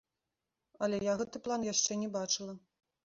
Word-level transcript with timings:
Але 0.87 0.97
я 1.07 1.13
гэты 1.19 1.41
план 1.49 1.67
яшчэ 1.73 1.99
не 2.05 2.09
бачыла. 2.17 2.53